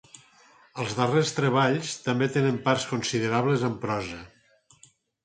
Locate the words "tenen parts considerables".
2.37-3.67